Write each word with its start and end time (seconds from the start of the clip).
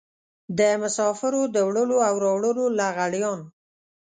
د 0.57 0.59
مسافرو 0.81 1.41
د 1.53 1.57
وړلو 1.67 1.97
او 2.07 2.13
راوړلو 2.25 2.65
لغړيان. 2.79 3.39